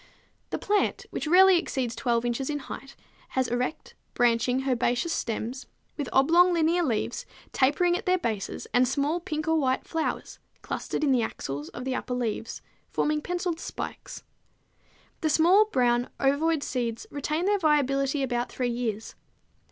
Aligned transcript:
_The 0.49 0.57
plant, 0.57 1.05
which 1.11 1.27
rarely 1.27 1.59
exceeds 1.59 1.95
12 1.95 2.25
inches 2.25 2.49
in 2.49 2.57
height, 2.57 2.95
has 3.37 3.49
erect, 3.49 3.93
branching, 4.15 4.61
herbaceous 4.67 5.13
stems, 5.13 5.67
with 5.95 6.09
oblong 6.11 6.53
linear 6.53 6.81
leaves, 6.81 7.23
tapering 7.53 7.95
at 7.95 8.07
their 8.07 8.17
bases, 8.17 8.65
and 8.73 8.87
small 8.87 9.19
pink 9.19 9.47
or 9.47 9.59
white 9.59 9.85
flowers 9.87 10.39
clustered 10.63 11.03
in 11.03 11.11
the 11.11 11.21
axils 11.21 11.69
of 11.69 11.85
the 11.85 11.93
upper 11.93 12.15
leaves, 12.15 12.63
forming 12.89 13.21
penciled 13.21 13.59
spikes. 13.59 14.23
The 15.21 15.29
small, 15.29 15.65
brown, 15.65 16.09
ovoid 16.19 16.63
seeds 16.63 17.05
retain 17.11 17.45
their 17.45 17.59
viability 17.59 18.23
about 18.23 18.51
three 18.51 18.71
years. 18.71 19.13